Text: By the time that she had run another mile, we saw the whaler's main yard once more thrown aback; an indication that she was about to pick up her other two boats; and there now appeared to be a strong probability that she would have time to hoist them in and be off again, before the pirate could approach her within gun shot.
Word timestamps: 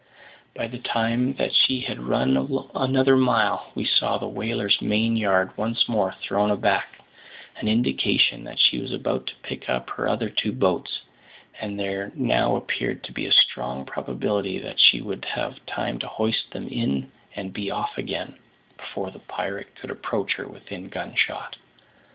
By 0.55 0.65
the 0.65 0.79
time 0.79 1.33
that 1.35 1.53
she 1.53 1.81
had 1.81 1.99
run 2.01 2.35
another 2.73 3.15
mile, 3.15 3.71
we 3.75 3.85
saw 3.85 4.17
the 4.17 4.27
whaler's 4.27 4.81
main 4.81 5.15
yard 5.15 5.55
once 5.55 5.87
more 5.87 6.15
thrown 6.23 6.49
aback; 6.49 6.97
an 7.57 7.67
indication 7.67 8.43
that 8.45 8.57
she 8.57 8.79
was 8.81 8.91
about 8.91 9.27
to 9.27 9.35
pick 9.43 9.69
up 9.69 9.91
her 9.91 10.07
other 10.07 10.27
two 10.31 10.53
boats; 10.53 11.01
and 11.59 11.79
there 11.79 12.11
now 12.15 12.55
appeared 12.55 13.03
to 13.03 13.13
be 13.13 13.27
a 13.27 13.31
strong 13.31 13.85
probability 13.85 14.57
that 14.57 14.79
she 14.79 15.01
would 15.03 15.23
have 15.25 15.63
time 15.67 15.99
to 15.99 16.07
hoist 16.07 16.49
them 16.49 16.67
in 16.67 17.11
and 17.35 17.53
be 17.53 17.69
off 17.69 17.95
again, 17.95 18.39
before 18.77 19.11
the 19.11 19.19
pirate 19.19 19.75
could 19.75 19.91
approach 19.91 20.33
her 20.33 20.47
within 20.47 20.89
gun 20.89 21.13
shot. 21.15 21.57